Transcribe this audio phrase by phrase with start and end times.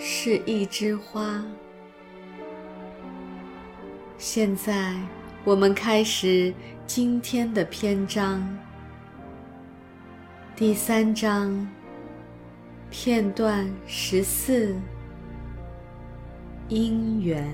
[0.00, 1.44] 是一枝花。
[4.16, 4.94] 现在，
[5.42, 6.54] 我们开始
[6.86, 8.48] 今天的篇章。
[10.54, 11.68] 第三章，
[12.90, 14.76] 片段十四：
[16.68, 17.52] 因缘。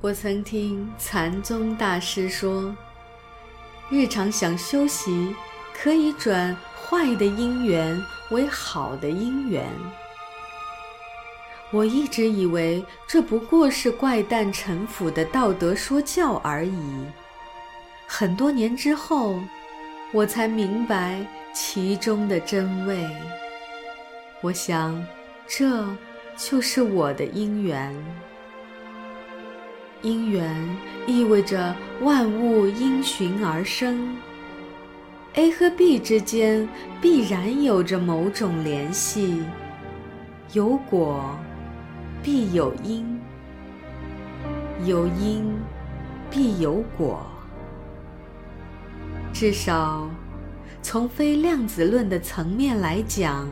[0.00, 2.76] 我曾听禅宗大师说，
[3.88, 5.36] 日常想修习，
[5.72, 6.56] 可以转。
[6.88, 9.68] 坏的因缘为好的因缘，
[11.70, 17.04] 我一直以为这不过是怪诞陈腐的道德说教而已。
[18.06, 19.38] 很多年之后，
[20.12, 21.20] 我才明白
[21.52, 23.06] 其中的真味。
[24.40, 25.04] 我想，
[25.46, 25.84] 这
[26.38, 27.94] 就是我的因缘。
[30.00, 34.16] 因缘意味着万物因循而生。
[35.38, 36.68] A 和 B 之间
[37.00, 39.44] 必然有着某种联系，
[40.52, 41.38] 有果
[42.20, 43.20] 必有因，
[44.84, 45.44] 有因
[46.28, 47.24] 必有果。
[49.32, 50.10] 至少，
[50.82, 53.48] 从非量子论的层面来讲，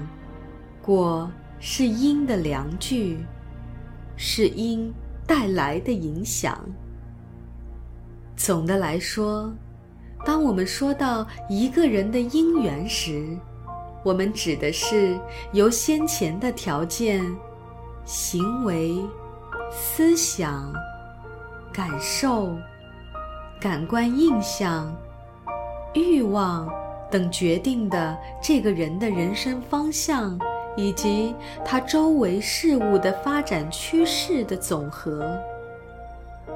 [0.82, 3.24] 果是因的量具，
[4.16, 4.92] 是因
[5.24, 6.58] 带来的影响。
[8.34, 9.54] 总的来说。
[10.26, 13.38] 当我们说到一个人的因缘时，
[14.02, 15.16] 我们指的是
[15.52, 17.24] 由先前的条件、
[18.04, 19.00] 行为、
[19.70, 20.72] 思想、
[21.72, 22.56] 感受、
[23.60, 24.92] 感官印象、
[25.94, 26.68] 欲望
[27.08, 30.36] 等决定的这个人的人生方向，
[30.76, 35.38] 以及他周围事物的发展趋势的总和。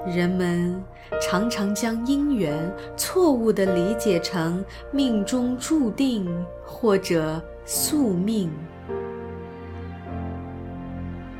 [0.06, 0.82] 人们
[1.20, 2.54] 常常将因缘
[2.96, 6.26] 错误地理解成命中注定
[6.64, 8.50] 或者宿命，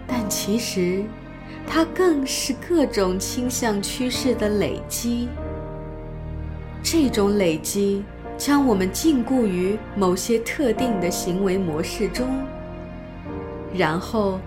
[0.06, 1.02] 但其实
[1.66, 5.28] 它更是各种倾向趋势的累积。
[6.82, 8.04] 这种累积
[8.36, 12.26] 将我们禁锢于某些特定的行为模式中，
[13.74, 14.38] 然后。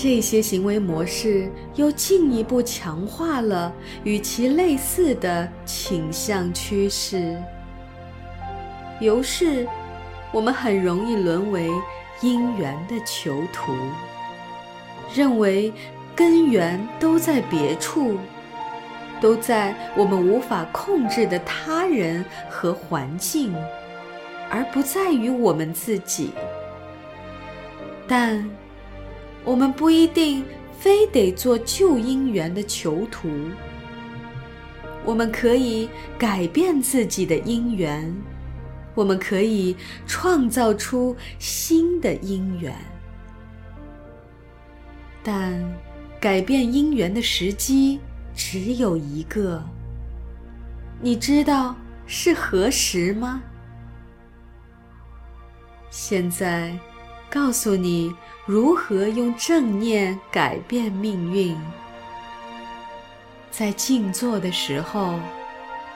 [0.00, 3.72] 这些行为模式又进一步强化了
[4.04, 7.36] 与其类似的倾向趋势，
[9.00, 9.66] 由是
[10.32, 11.68] 我们很容易沦为
[12.20, 13.72] 因缘的囚徒，
[15.12, 15.72] 认为
[16.14, 18.16] 根源都在别处，
[19.20, 23.52] 都在我们无法控制的他人和环境，
[24.48, 26.30] 而不在于我们自己。
[28.06, 28.48] 但。
[29.48, 30.44] 我们不一定
[30.78, 33.30] 非得做旧因缘的囚徒，
[35.06, 35.88] 我们可以
[36.18, 38.14] 改变自己的因缘，
[38.94, 39.74] 我们可以
[40.06, 42.76] 创造出新的因缘，
[45.22, 45.58] 但
[46.20, 48.00] 改变因缘的时机
[48.34, 49.64] 只有一个。
[51.00, 51.74] 你知道
[52.06, 53.42] 是何时吗？
[55.88, 56.78] 现在。
[57.30, 58.10] 告诉你
[58.48, 61.54] 如何用正念改变命运。
[63.50, 65.20] 在静坐的时候，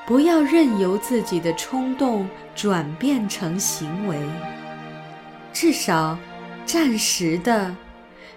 [0.07, 4.19] 不要任由自己的冲动转变成行为，
[5.51, 6.19] 至少
[6.67, 7.75] 暂时的，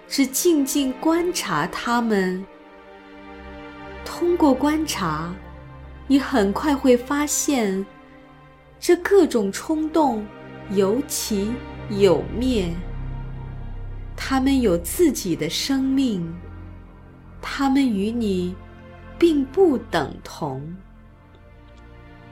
[0.08, 2.42] 只静静观察它们。
[4.02, 5.30] 通过观察，
[6.06, 7.84] 你很快会发现，
[8.80, 10.26] 这各种冲动
[10.70, 11.52] 有起
[11.90, 12.70] 有灭。
[14.16, 16.34] 他们有自己的生命，
[17.40, 18.56] 他们与你
[19.18, 20.74] 并不等同。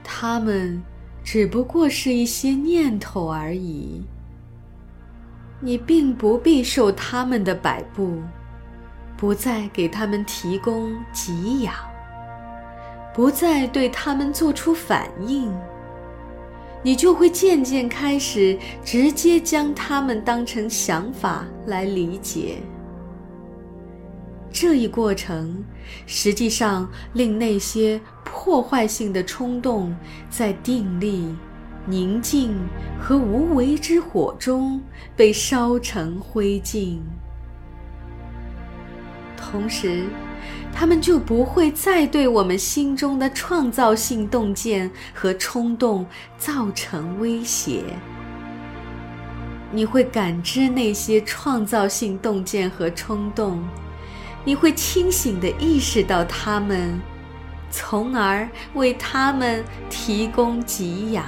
[0.03, 0.83] 他们
[1.23, 4.03] 只不过是一些念头而已。
[5.61, 8.21] 你并不必受他们的摆布，
[9.15, 11.73] 不再给他们提供给养，
[13.13, 15.51] 不再对他们做出反应。
[16.85, 22.57] 你就会渐渐开始直接将它们当成想法来理解。
[24.51, 25.65] 这一过程
[26.05, 29.95] 实际上令那些破坏性的冲动
[30.29, 31.35] 在定力、
[31.87, 32.55] 宁静
[33.01, 34.79] 和无为之火中
[35.15, 36.99] 被烧成灰烬。
[39.35, 40.05] 同时，
[40.73, 46.05] 他们就不会再对我们心中的创造性洞见和冲动
[46.37, 47.83] 造成威胁。
[49.71, 53.61] 你会感知那些创造性洞见和冲动，
[54.45, 56.99] 你会清醒地意识到它们，
[57.69, 61.25] 从而为他们提供给养。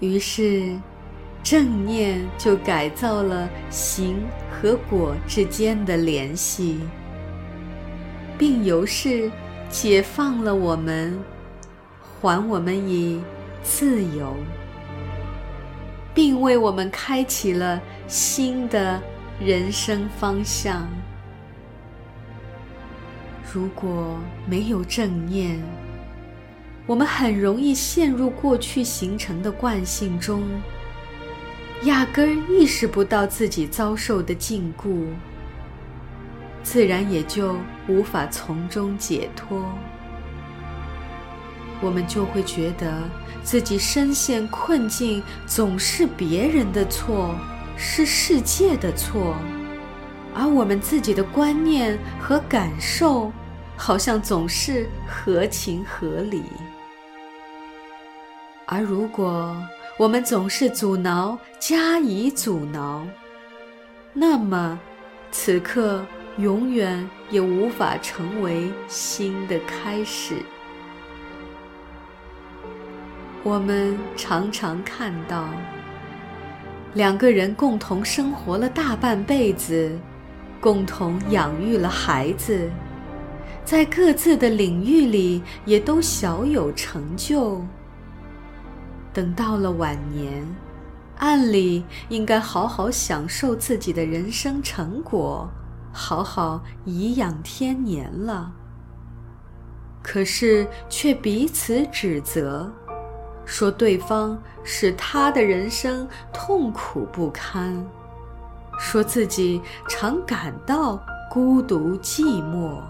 [0.00, 0.76] 于是，
[1.46, 4.16] 正念就改造了行
[4.50, 6.80] 和果之间的联系，
[8.36, 9.30] 并由是
[9.68, 11.16] 解放了我们，
[12.02, 13.22] 还我们以
[13.62, 14.34] 自由，
[16.12, 19.00] 并为我们开启了新的
[19.38, 20.88] 人生方向。
[23.54, 25.62] 如果没有正念，
[26.88, 30.42] 我们很容易陷入过去形成的惯性中，
[31.82, 35.04] 压根儿意识不到自己遭受的禁锢，
[36.62, 37.56] 自然也就
[37.86, 39.62] 无法从中解脱。
[41.82, 43.02] 我们就会觉得
[43.42, 47.34] 自己深陷困境总是别人的错，
[47.76, 49.36] 是世界的错，
[50.34, 53.30] 而我们自己的观念和感受
[53.76, 56.42] 好像总是合情合理。
[58.64, 59.54] 而如果
[59.98, 63.02] 我们总是阻挠、加以阻挠，
[64.12, 64.78] 那么
[65.32, 66.04] 此刻
[66.36, 70.34] 永远也无法成为新的开始。
[73.42, 75.48] 我们常常看到，
[76.92, 79.98] 两个人共同生活了大半辈子，
[80.60, 82.70] 共同养育了孩子，
[83.64, 87.64] 在各自的领域里也都小有成就。
[89.16, 90.46] 等到了晚年，
[91.16, 95.48] 按理应该好好享受自己的人生成果，
[95.90, 98.52] 好好颐养天年了。
[100.02, 102.70] 可是却彼此指责，
[103.46, 107.74] 说对方使他的人生痛苦不堪，
[108.78, 112.20] 说自己常感到孤独寂
[112.52, 112.82] 寞。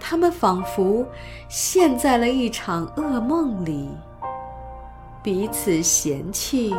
[0.00, 1.06] 他们仿佛
[1.48, 3.88] 陷在了一场噩梦里。
[5.24, 6.74] 彼此嫌弃，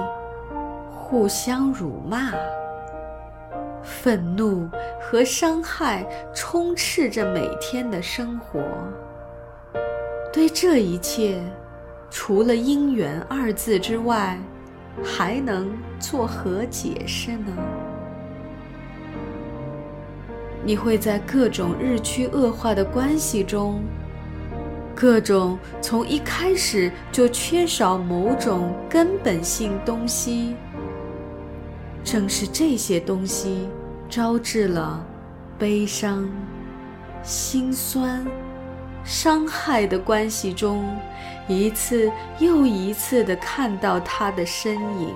[0.92, 2.32] 互相辱骂，
[3.82, 4.70] 愤怒
[5.02, 8.62] 和伤害充斥着每天的生活。
[10.32, 11.42] 对这一切，
[12.12, 14.38] 除了“因缘”二字之外，
[15.04, 17.52] 还能作何解释呢？
[20.64, 23.82] 你会在各种日趋恶化的关系中。
[24.96, 30.56] 各种从一开始就缺少某种根本性东西，
[32.02, 33.68] 正是这些东西
[34.10, 35.06] 招致了
[35.60, 36.30] 悲伤、
[37.24, 38.26] 心酸、
[39.04, 40.88] 伤害的关系中，
[41.46, 42.10] 一次
[42.40, 45.14] 又一次地看到它的身影。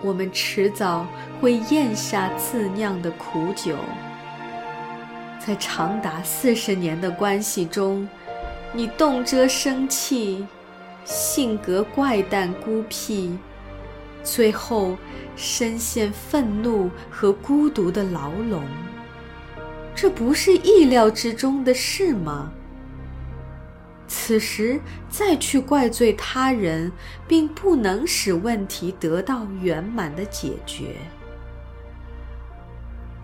[0.00, 1.06] 我们迟早
[1.42, 3.74] 会咽下自酿的苦酒。
[5.48, 8.06] 在长达四十年的关系中，
[8.70, 10.46] 你动辄生气，
[11.06, 13.34] 性格怪诞孤僻，
[14.22, 14.94] 最后
[15.36, 18.62] 深陷愤怒和孤独的牢笼。
[19.94, 22.52] 这不是意料之中的事吗？
[24.06, 24.78] 此时
[25.08, 26.92] 再去怪罪他人，
[27.26, 30.96] 并不能使问题得到圆满的解决。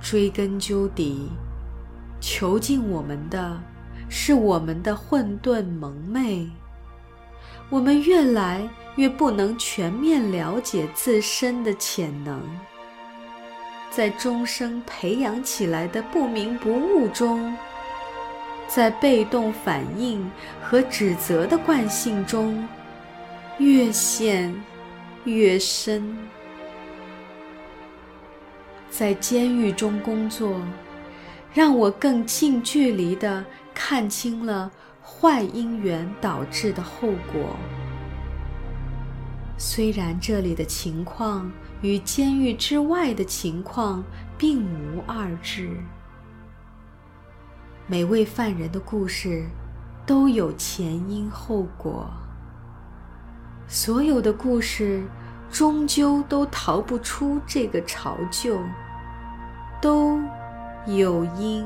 [0.00, 1.28] 追根究底。
[2.26, 3.61] 囚禁我们的，
[4.09, 6.49] 是我们的混沌蒙昧。
[7.69, 8.66] 我们越来
[8.97, 12.40] 越不能全面了解自身的潜能，
[13.90, 17.54] 在终生培养起来的不明不悟中，
[18.66, 20.26] 在被动反应
[20.62, 22.66] 和指责的惯性中，
[23.59, 24.50] 越陷
[25.25, 26.16] 越深。
[28.90, 30.59] 在监狱中工作。
[31.54, 34.68] 让我更近距离地看清了
[35.00, 37.56] 坏因缘导致的后果。
[39.56, 41.49] 虽然这里的情况
[41.80, 44.02] 与监狱之外的情况
[44.37, 45.70] 并无二致，
[47.87, 49.46] 每位犯人的故事
[50.04, 52.11] 都有前因后果，
[53.68, 55.04] 所有的故事
[55.52, 58.58] 终究都逃不出这个巢臼，
[59.80, 60.20] 都。
[60.87, 61.64] 有因，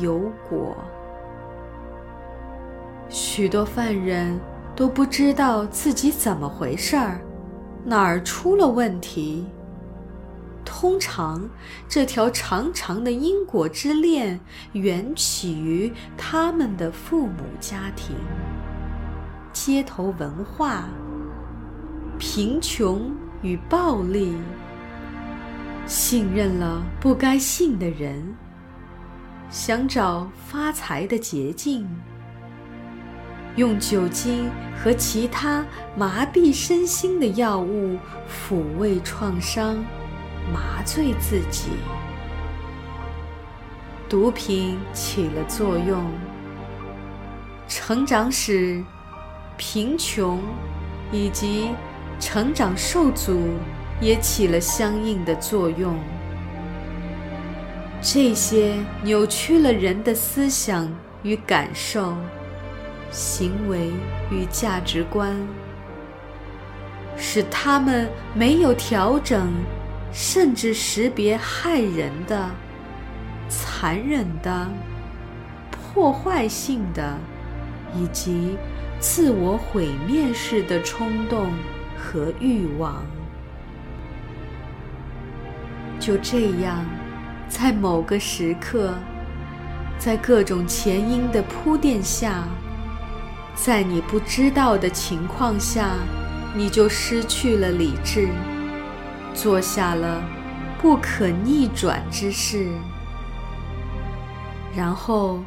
[0.00, 0.18] 有
[0.48, 0.76] 果。
[3.08, 4.36] 许多犯人
[4.74, 7.20] 都不知道自己怎么回事儿，
[7.84, 9.46] 哪儿出了问题。
[10.64, 11.48] 通常，
[11.88, 14.40] 这条长长的因果之链
[14.72, 18.16] 缘起于他们的父母家庭、
[19.52, 20.88] 街头文化、
[22.18, 24.36] 贫穷与暴力。
[25.86, 28.34] 信任了不该信的人，
[29.48, 31.88] 想找发财的捷径，
[33.54, 35.64] 用酒精和其他
[35.96, 37.96] 麻痹身心的药物
[38.28, 39.76] 抚慰创伤。
[40.52, 41.70] 麻醉自己，
[44.08, 46.04] 毒品起了作用。
[47.66, 48.80] 成长史、
[49.56, 50.40] 贫穷
[51.10, 51.70] 以及
[52.20, 53.54] 成长受阻
[54.00, 55.98] 也起了相应的作用。
[58.00, 62.14] 这些扭曲了人的思想与感受、
[63.10, 63.90] 行为
[64.30, 65.36] 与价值观，
[67.16, 69.52] 使他们没有调整。
[70.12, 72.48] 甚至识别害人的、
[73.50, 74.66] 残忍的、
[75.70, 77.18] 破坏性的，
[77.94, 78.56] 以及
[78.98, 81.52] 自我毁灭式的冲动
[81.98, 83.02] 和欲望。
[85.98, 86.84] 就这样，
[87.48, 88.94] 在某个时刻，
[89.98, 92.44] 在各种前因的铺垫下，
[93.54, 95.90] 在你不知道的情况下，
[96.54, 98.28] 你就失去了理智。
[99.34, 100.22] 做下了
[100.78, 102.68] 不可逆转之事，
[104.74, 105.42] 然后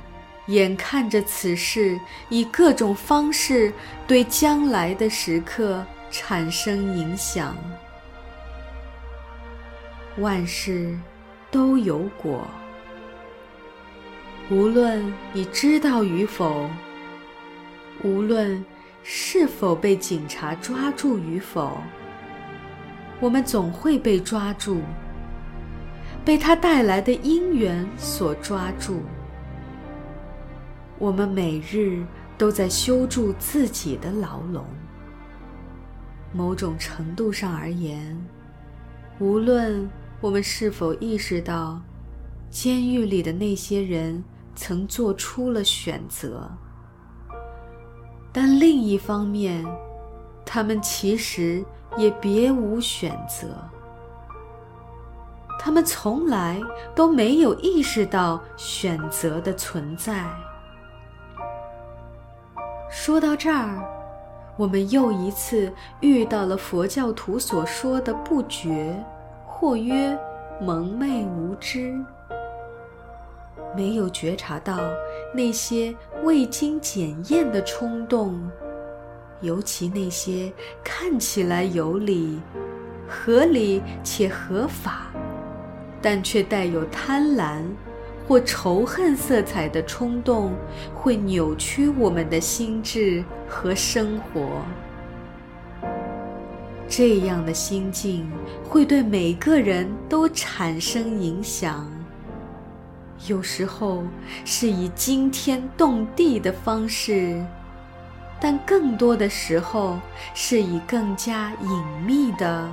[0.47, 3.73] 眼看着此事以各种方式
[4.07, 7.55] 对将来的时刻产生影响。
[10.19, 10.97] 万事
[11.49, 12.45] 都有果，
[14.51, 16.69] 无论你知道与否，
[18.03, 18.63] 无论
[19.01, 21.77] 是否被警察抓住与否。
[23.21, 24.81] 我们总会被抓住，
[26.25, 29.01] 被他带来的因缘所抓住。
[30.97, 32.05] 我们每日
[32.37, 34.65] 都在修筑自己的牢笼。
[36.31, 38.15] 某种程度上而言，
[39.19, 39.89] 无论
[40.21, 41.79] 我们是否意识到，
[42.49, 44.23] 监狱里的那些人
[44.55, 46.49] 曾做出了选择，
[48.31, 49.65] 但另一方面，
[50.45, 51.65] 他们其实。
[51.97, 53.47] 也别无选择。
[55.59, 56.61] 他们从来
[56.93, 60.23] 都没有意识到选择的存在。
[62.91, 63.83] 说到这儿，
[64.55, 69.03] 我们又一次遇到了佛教徒所说的不觉，
[69.59, 70.17] 或曰
[70.61, 71.93] 蒙昧无知，
[73.75, 74.79] 没有觉察到
[75.33, 78.39] 那些未经检验的冲动。
[79.41, 80.49] 尤其那些
[80.81, 82.39] 看起来有理、
[83.05, 85.07] 合理且合法，
[86.01, 87.61] 但却带有贪婪
[88.29, 90.53] 或仇恨色彩的冲动，
[90.95, 94.61] 会扭曲我们的心智和生活。
[96.89, 98.29] 这样的心境
[98.67, 101.87] 会对每个人都产生影响，
[103.27, 104.03] 有时候
[104.43, 107.39] 是以惊天动地的方式。
[108.41, 109.99] 但更多的时候，
[110.33, 112.67] 是以更加隐秘的、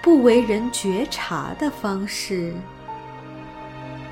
[0.00, 2.54] 不为人觉察的方式。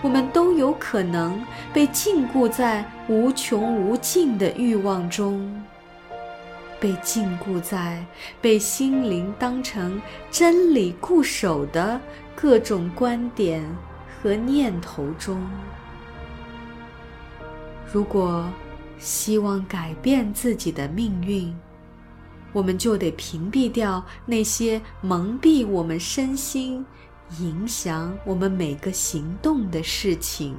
[0.03, 1.41] 我们都有可能
[1.73, 5.65] 被禁锢在无穷无尽的欲望中，
[6.81, 8.05] 被禁锢在
[8.41, 12.01] 被心灵当成真理固守的
[12.35, 13.65] 各种观点
[14.23, 15.41] 和念头中。
[17.93, 18.49] 如果，
[18.99, 21.55] 希望改变自己的命运，
[22.53, 26.85] 我们就得屏蔽掉那些蒙蔽我们身心、
[27.39, 30.57] 影响我们每个行动的事情。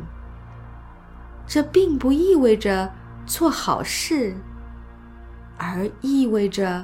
[1.45, 2.91] 这并不意味着
[3.25, 4.35] 做好事，
[5.59, 6.83] 而意味着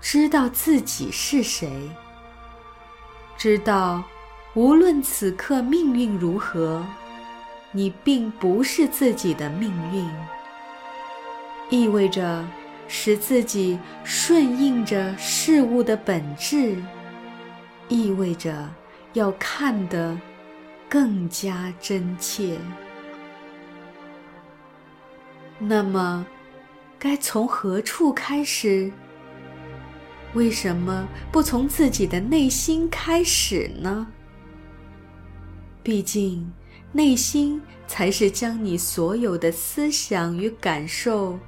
[0.00, 1.90] 知道自己是谁，
[3.36, 4.04] 知道
[4.54, 6.86] 无论此刻命运如何，
[7.72, 10.08] 你并不是自己的命运。
[11.70, 12.44] 意味着
[12.88, 16.76] 使自己顺应着事物的本质，
[17.88, 18.68] 意味着
[19.14, 20.16] 要看得
[20.88, 22.58] 更加真切。
[25.58, 26.26] 那么，
[27.00, 28.92] 该从何处开始？
[30.34, 34.06] 为什么不从自己的内心开始呢？
[35.82, 36.52] 毕竟，
[36.92, 41.38] 内心才是将你所有的思想与感受。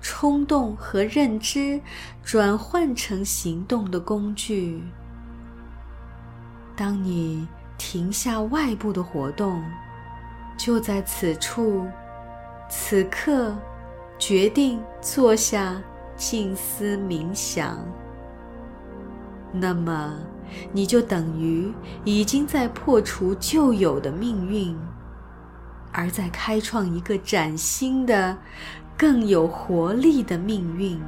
[0.00, 1.80] 冲动和认知
[2.22, 4.80] 转换成行动的工具。
[6.76, 9.60] 当你停下外部的活动，
[10.56, 11.84] 就在此处、
[12.70, 13.56] 此刻，
[14.18, 15.80] 决定坐下
[16.16, 17.78] 静思冥想，
[19.52, 20.18] 那么
[20.72, 21.72] 你就等于
[22.04, 24.76] 已经在破除旧有的命运，
[25.92, 28.36] 而在开创一个崭新的。
[29.00, 31.00] 更有活力的命运，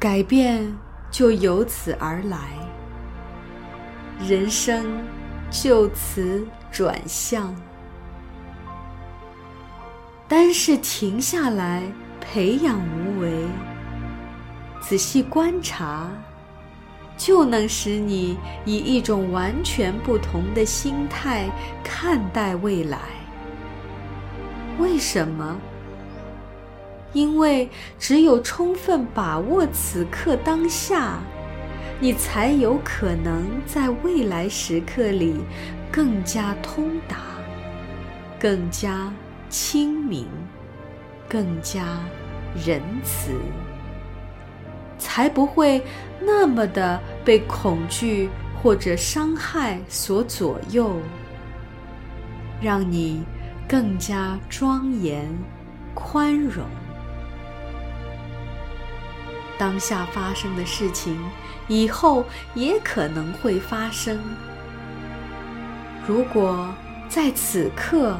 [0.00, 0.76] 改变
[1.12, 2.36] 就由此而来，
[4.18, 4.84] 人生
[5.48, 7.54] 就此转向。
[10.28, 11.84] 单是停下来
[12.20, 13.46] 培养无为，
[14.80, 16.10] 仔细观察，
[17.16, 21.48] 就能使你以一种完全不同的心态
[21.84, 22.98] 看待未来。
[24.80, 25.56] 为什么？
[27.12, 31.20] 因为只有充分把握此刻当下，
[32.00, 35.36] 你才有可能在未来时刻里
[35.90, 37.16] 更加通达、
[38.40, 39.10] 更加
[39.58, 40.26] 清明、
[41.26, 41.98] 更加
[42.66, 43.32] 仁慈，
[44.98, 45.82] 才不会
[46.20, 48.28] 那么的被恐惧
[48.62, 51.00] 或者伤害所左右，
[52.60, 53.24] 让你。
[53.68, 55.26] 更加庄严、
[55.92, 56.64] 宽容。
[59.58, 61.18] 当下发生的事情，
[61.66, 64.20] 以后也可能会发生。
[66.06, 66.72] 如果
[67.08, 68.16] 在此刻，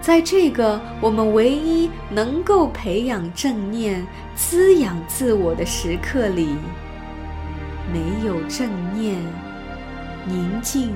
[0.00, 6.48] 在这个我们唯一能够培养正念、滋养自我的时刻里，
[7.92, 9.16] 没有正念、
[10.24, 10.94] 宁静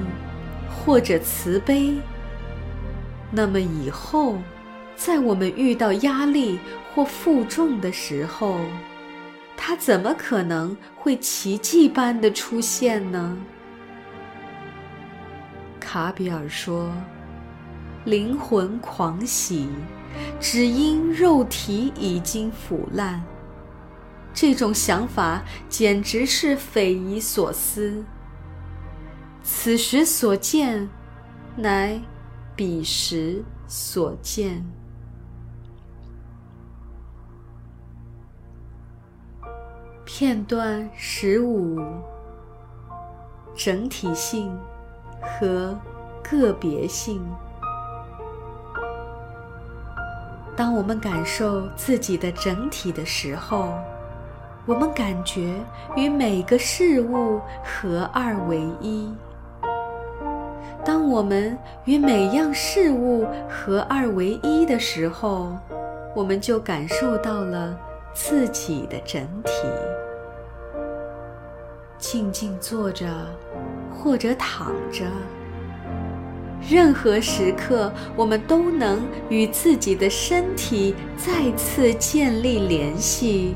[0.70, 1.94] 或者慈悲。
[3.30, 4.38] 那么以后，
[4.94, 6.58] 在我们遇到压力
[6.94, 8.60] 或负重的时候，
[9.56, 13.36] 它怎么可能会奇迹般的出现呢？
[15.80, 16.90] 卡比尔说
[18.04, 19.68] ：“灵魂狂喜，
[20.40, 23.22] 只因肉体已经腐烂。”
[24.34, 28.04] 这种想法简直是匪夷所思。
[29.42, 30.88] 此时所见，
[31.56, 32.00] 乃。
[32.54, 34.62] 彼时所见。
[40.04, 41.80] 片段十五：
[43.56, 44.54] 整体性
[45.22, 45.76] 和
[46.22, 47.24] 个别性。
[50.54, 53.72] 当我们感受自己的整体的时候，
[54.66, 55.54] 我们感觉
[55.96, 59.12] 与每个事物合二为一。
[60.84, 65.56] 当我们与每样事物合二为一的时候，
[66.14, 67.76] 我们就感受到了
[68.12, 69.52] 自己的整体。
[71.98, 73.06] 静静坐着，
[73.90, 75.04] 或者躺着，
[76.68, 83.54] 任何时刻，我们都能与自己的身体再次建立联系，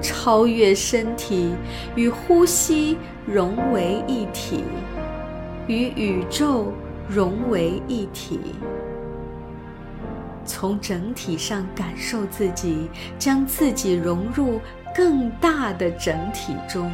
[0.00, 1.54] 超越身体，
[1.94, 4.64] 与呼吸融为一体。
[5.66, 6.70] 与宇宙
[7.08, 8.38] 融为一体，
[10.44, 14.60] 从整体上感受自己，将自己融入
[14.94, 16.92] 更大的整体中，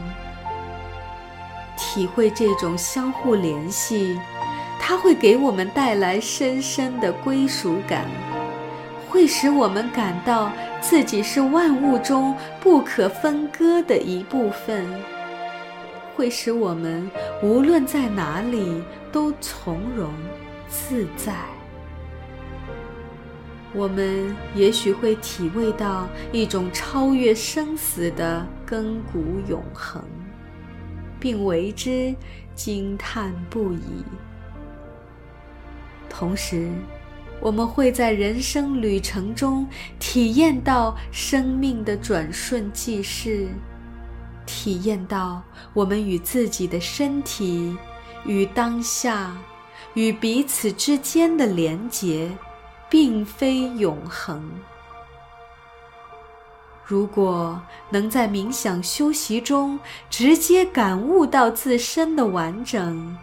[1.77, 4.17] 体会这种相互联系，
[4.91, 8.07] 它会给我们带来深深的归属感，
[9.09, 10.51] 会使我们感到
[10.81, 14.85] 自己是万物中不可分割的一部分。
[16.17, 17.09] 会使我们
[17.41, 20.13] 无论在哪里都从容
[20.69, 21.35] 自在。
[23.73, 30.03] 我们也许会体味到一种超越生死的亘古永恒，
[31.21, 32.13] 并为之
[32.57, 34.05] 惊叹不已。
[36.11, 36.71] 同时，
[37.41, 39.67] 我们会在人生旅程中
[39.99, 43.49] 体验到生命的转瞬即逝。
[44.45, 45.41] 体验到
[45.73, 47.77] 我们与自己的身体、
[48.25, 49.35] 与当下、
[49.95, 52.31] 与彼此之间的连结，
[52.91, 54.51] 并非永恒。
[56.85, 59.79] 如果能在冥想修习中
[60.11, 63.17] 直接感悟到自身的完整，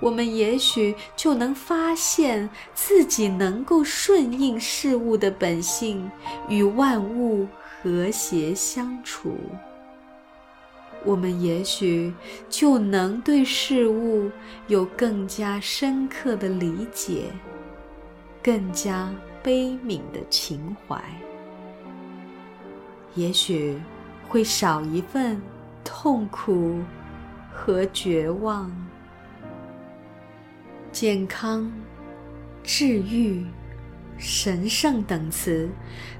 [0.00, 6.10] 我们也许就能发现自己能够顺应事物的本性，
[6.48, 7.46] 与万物
[7.82, 9.36] 和谐相处。
[11.04, 12.12] 我们也许
[12.48, 14.30] 就能对事物
[14.68, 17.24] 有更加深刻的理解，
[18.42, 19.10] 更加
[19.42, 21.02] 悲悯的情怀，
[23.14, 23.80] 也许
[24.28, 25.40] 会少一份
[25.82, 26.78] 痛苦
[27.52, 28.70] 和绝望。
[30.92, 31.70] 健康、
[32.64, 33.46] 治愈、
[34.18, 35.70] 神圣等词，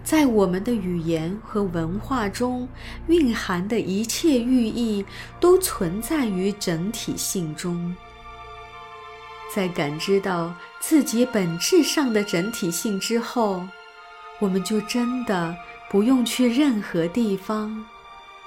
[0.05, 2.69] 在我们的语言和文化中
[3.09, 5.05] 蕴含的一切寓意，
[5.41, 7.95] 都存在于整体性中。
[9.53, 13.67] 在感知到自己本质上的整体性之后，
[14.39, 15.55] 我们就真的
[15.91, 17.85] 不用去任何地方，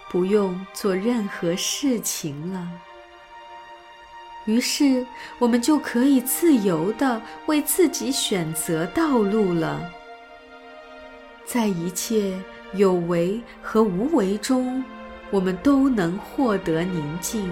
[0.09, 2.71] 不用做任何事情了。
[4.45, 5.05] 于是，
[5.39, 9.81] 我们就可以自由的为自己选择道路了。
[11.45, 12.33] 在一切
[12.73, 14.83] 有为和无为中，
[15.31, 17.49] 我们都能获得宁静。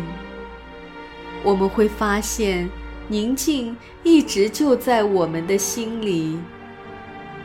[1.43, 2.69] 我们会发现，
[3.07, 6.39] 宁静一直就在我们的心里，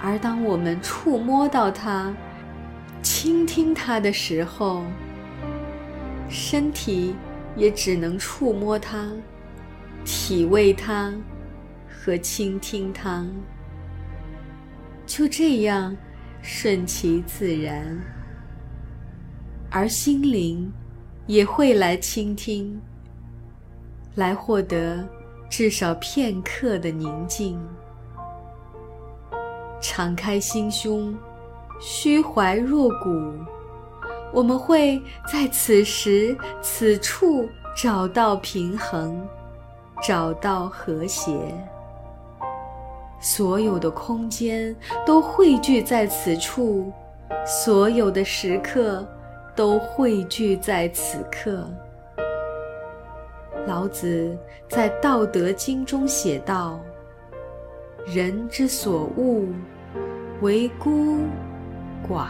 [0.01, 2.15] 而当我们触摸到它、
[3.03, 4.83] 倾听它的时候，
[6.29, 7.15] 身体
[7.55, 9.09] 也只能触摸它。
[10.07, 11.13] 体味它，
[11.89, 13.27] 和倾听它，
[15.05, 15.95] 就这样
[16.41, 18.01] 顺其自然，
[19.69, 20.73] 而心灵
[21.27, 22.81] 也会来倾听，
[24.15, 25.05] 来获得
[25.51, 27.61] 至少片刻的宁静。
[29.81, 31.17] 敞开心胸，
[31.81, 33.33] 虚怀若谷，
[34.33, 39.27] 我们会在此时此处找到平衡。
[40.03, 41.33] 找到和谐，
[43.19, 46.93] 所有的空间都汇聚在此处，
[47.45, 49.07] 所有的时刻
[49.55, 51.69] 都汇聚在此刻。
[53.67, 54.37] 老子
[54.69, 56.79] 在《道德经》中写道
[58.07, 59.45] ：“人之所恶，
[60.41, 61.17] 为孤、
[62.09, 62.27] 寡、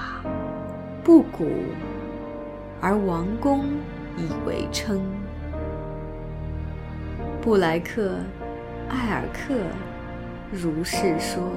[1.04, 1.46] 不古，
[2.80, 3.64] 而王公
[4.16, 5.04] 以为称。”
[7.46, 8.16] 布莱克·
[8.92, 9.54] 艾尔克
[10.50, 11.48] 如是说：“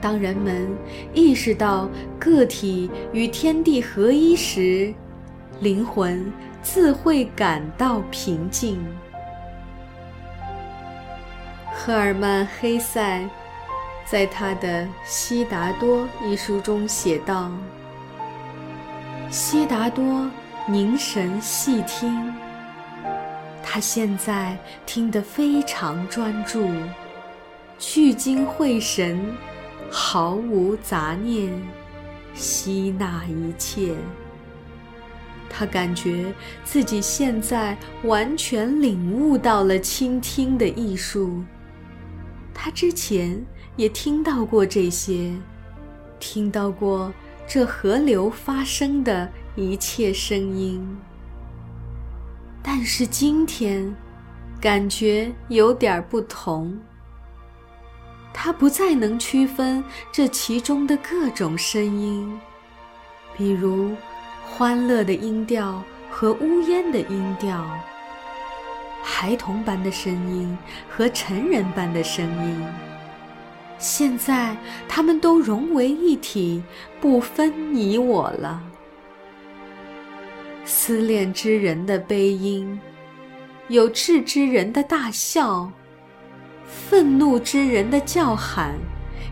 [0.00, 0.68] 当人们
[1.12, 1.88] 意识到
[2.20, 4.94] 个体与天地合一时，
[5.58, 8.80] 灵魂自会感到平静。”
[11.74, 13.28] 赫尔曼·黑塞
[14.04, 17.50] 在他的《悉达多》一书中写道
[19.32, 20.30] ：“悉达多
[20.68, 22.32] 凝神细听。”
[23.70, 26.70] 他现在听得非常专注，
[27.78, 29.20] 聚精会神，
[29.90, 31.52] 毫无杂念，
[32.32, 33.94] 吸纳一切。
[35.50, 36.32] 他感觉
[36.64, 41.44] 自己现在完全领悟到了倾听的艺术。
[42.54, 43.38] 他之前
[43.76, 45.30] 也听到过这些，
[46.18, 47.12] 听到过
[47.46, 50.98] 这河流发生的一切声音。
[52.70, 53.96] 但是今天，
[54.60, 56.78] 感觉有点不同。
[58.30, 62.38] 他不再能区分这其中的各种声音，
[63.34, 63.96] 比如
[64.44, 67.66] 欢乐的音调和呜咽的音调，
[69.02, 70.56] 孩童般的声音
[70.90, 72.66] 和成人般的声音。
[73.78, 74.54] 现在，
[74.86, 76.62] 他们都融为一体，
[77.00, 78.62] 不分你我了。
[80.70, 82.78] 思恋之人的悲音，
[83.68, 85.72] 有志之人的大笑，
[86.66, 88.74] 愤怒之人的叫喊，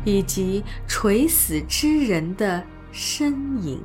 [0.02, 3.78] 以及垂死之人的呻吟。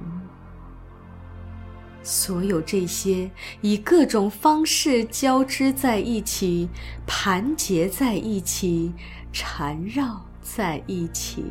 [2.02, 6.70] 所有这些以各种方式交织在一起，
[7.06, 8.94] 盘结在一起，
[9.34, 11.44] 缠绕在一起。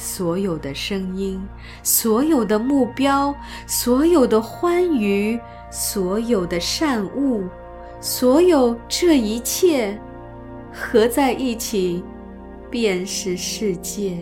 [0.00, 1.38] 所有的声音，
[1.82, 3.34] 所有的目标，
[3.66, 5.38] 所有的欢愉，
[5.70, 7.46] 所有的善恶，
[8.00, 10.00] 所有这一切，
[10.72, 12.02] 合在一起，
[12.70, 14.16] 便是世界。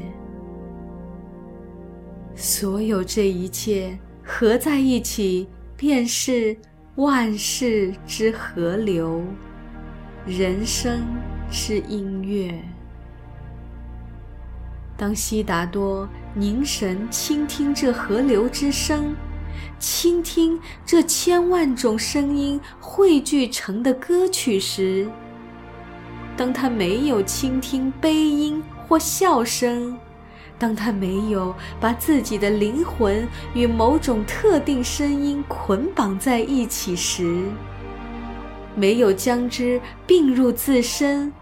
[2.35, 6.57] 所有这一切合在一起，便是
[6.97, 9.23] 万事之河流，
[10.27, 11.03] 人生
[11.49, 12.61] 之音乐。
[14.99, 19.15] 当悉达多凝神倾听这河流之声，
[19.79, 25.09] 倾听这千万种声音汇聚成的歌曲时，
[26.37, 29.97] 当他没有倾听悲音或笑声，
[30.59, 37.45] 当他没有把自己的灵魂与某种特定声音捆绑在一起时，
[38.75, 41.33] 没有将之并入自身。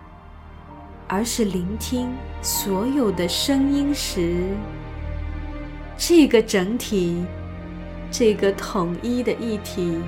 [1.08, 4.42] 而是聆听所有的声音时，
[5.96, 7.24] 这个整体，
[8.10, 10.00] 这个统一的一体，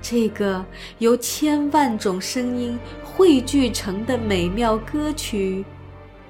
[0.00, 0.64] 这个
[0.98, 5.64] 由千万种声音汇聚成的美妙歌曲，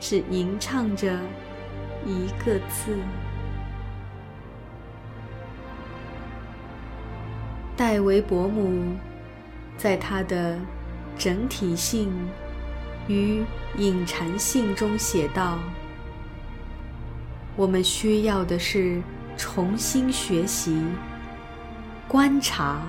[0.01, 1.18] 只吟唱着
[2.07, 2.97] 一个字。
[7.77, 8.97] 戴维伯姆
[9.77, 10.59] 在他的
[11.18, 12.11] 整体性。
[13.07, 13.45] 于
[13.77, 15.59] 隐禅性中写道
[17.55, 19.03] ：“我们需要的是
[19.37, 20.83] 重新学习、
[22.09, 22.81] 观察，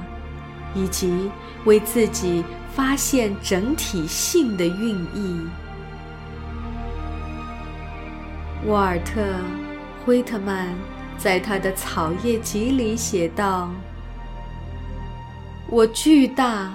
[0.73, 1.29] 以及
[1.65, 5.47] 为自己发现整体性的蕴意。”
[8.65, 9.21] 沃尔特·
[10.05, 10.73] 惠特曼
[11.17, 13.69] 在他的《草叶集》里写道
[15.69, 16.71] ：“我巨大，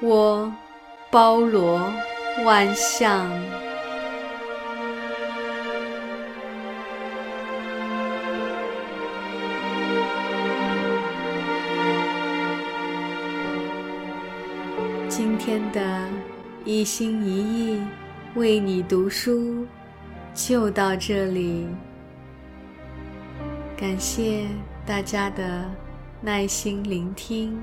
[0.00, 0.52] 我
[1.10, 1.92] 包罗。”
[2.44, 3.30] 万象。
[15.08, 16.08] 今天的
[16.64, 17.82] 一心一意
[18.34, 19.66] 为你读书
[20.32, 21.66] 就到这里，
[23.76, 24.46] 感谢
[24.86, 25.68] 大家的
[26.22, 27.58] 耐心聆听，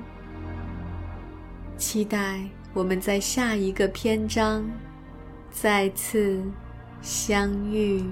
[1.76, 2.57] 期待。
[2.78, 4.64] 我们在下一个篇章
[5.50, 6.40] 再次
[7.02, 8.04] 相遇。